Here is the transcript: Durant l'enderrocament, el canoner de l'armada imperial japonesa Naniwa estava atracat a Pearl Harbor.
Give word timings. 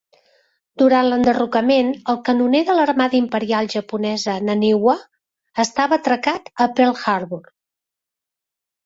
Durant 0.81 1.07
l'enderrocament, 1.09 1.91
el 2.13 2.17
canoner 2.29 2.61
de 2.69 2.77
l'armada 2.79 3.15
imperial 3.19 3.69
japonesa 3.73 4.35
Naniwa 4.47 4.95
estava 5.65 5.99
atracat 6.03 6.49
a 6.67 6.69
Pearl 6.81 6.99
Harbor. 7.05 7.45